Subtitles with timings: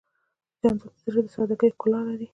[0.61, 2.27] جانداد د زړه د سادګۍ ښکلا لري.